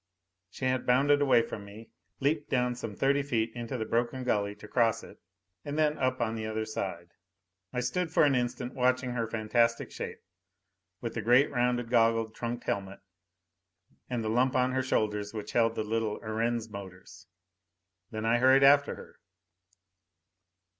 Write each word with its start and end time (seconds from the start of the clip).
She 0.49 0.65
had 0.65 0.87
bounded 0.87 1.21
away 1.21 1.43
from 1.43 1.63
me, 1.63 1.91
leaped 2.19 2.49
down 2.49 2.73
some 2.73 2.95
thirty 2.95 3.21
feet 3.21 3.51
into 3.53 3.77
the 3.77 3.85
broken 3.85 4.23
gully, 4.23 4.55
to 4.55 4.67
cross 4.67 5.03
it 5.03 5.19
and 5.63 5.77
then 5.77 5.99
up 5.99 6.19
on 6.19 6.33
the 6.33 6.47
other 6.47 6.65
side. 6.65 7.11
I 7.71 7.81
stood 7.81 8.09
for 8.11 8.23
an 8.23 8.33
instant 8.33 8.73
watching 8.73 9.11
her 9.11 9.27
fantastic 9.27 9.91
shape, 9.91 10.23
with 11.01 11.13
the 11.13 11.21
great 11.21 11.51
rounded, 11.51 11.91
goggled, 11.91 12.33
trunked 12.33 12.63
helmet 12.63 13.01
and 14.09 14.23
the 14.23 14.29
lump 14.29 14.55
on 14.55 14.71
her 14.71 14.81
shoulders 14.81 15.35
which 15.35 15.51
held 15.51 15.75
the 15.75 15.83
little 15.83 16.17
Erentz 16.23 16.67
motors. 16.67 17.27
Then 18.09 18.25
I 18.25 18.39
hurried 18.39 18.63
after 18.63 18.95
her. 18.95 19.19